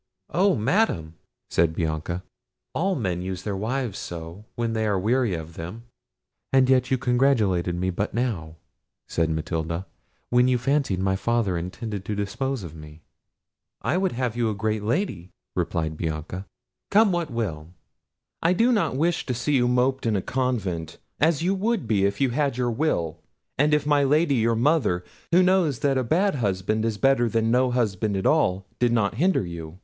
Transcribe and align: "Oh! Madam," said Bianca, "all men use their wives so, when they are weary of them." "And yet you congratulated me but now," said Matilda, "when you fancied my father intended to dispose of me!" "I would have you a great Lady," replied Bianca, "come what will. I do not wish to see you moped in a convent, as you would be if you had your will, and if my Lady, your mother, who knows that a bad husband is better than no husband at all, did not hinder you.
"Oh! 0.31 0.55
Madam," 0.55 1.13
said 1.51 1.75
Bianca, 1.75 2.23
"all 2.73 2.95
men 2.95 3.21
use 3.21 3.43
their 3.43 3.55
wives 3.55 3.99
so, 3.99 4.45
when 4.55 4.73
they 4.73 4.87
are 4.87 4.97
weary 4.97 5.35
of 5.35 5.53
them." 5.53 5.83
"And 6.51 6.67
yet 6.71 6.89
you 6.89 6.97
congratulated 6.97 7.75
me 7.75 7.91
but 7.91 8.11
now," 8.11 8.55
said 9.07 9.29
Matilda, 9.29 9.85
"when 10.31 10.47
you 10.47 10.57
fancied 10.57 10.99
my 10.99 11.15
father 11.15 11.55
intended 11.55 12.03
to 12.05 12.15
dispose 12.15 12.63
of 12.63 12.73
me!" 12.75 13.01
"I 13.83 13.95
would 13.97 14.13
have 14.13 14.35
you 14.35 14.49
a 14.49 14.55
great 14.55 14.81
Lady," 14.81 15.29
replied 15.55 15.97
Bianca, 15.97 16.47
"come 16.89 17.11
what 17.11 17.29
will. 17.29 17.67
I 18.41 18.53
do 18.53 18.71
not 18.71 18.95
wish 18.95 19.27
to 19.27 19.35
see 19.35 19.53
you 19.53 19.67
moped 19.67 20.07
in 20.07 20.15
a 20.15 20.21
convent, 20.23 20.97
as 21.19 21.43
you 21.43 21.53
would 21.53 21.87
be 21.87 22.05
if 22.07 22.19
you 22.19 22.31
had 22.31 22.57
your 22.57 22.71
will, 22.71 23.19
and 23.55 23.71
if 23.71 23.85
my 23.85 24.03
Lady, 24.03 24.33
your 24.33 24.55
mother, 24.55 25.03
who 25.31 25.43
knows 25.43 25.81
that 25.81 25.95
a 25.99 26.03
bad 26.03 26.33
husband 26.41 26.85
is 26.85 26.97
better 26.97 27.29
than 27.29 27.51
no 27.51 27.69
husband 27.69 28.17
at 28.17 28.25
all, 28.25 28.65
did 28.79 28.91
not 28.91 29.13
hinder 29.21 29.45
you. 29.45 29.77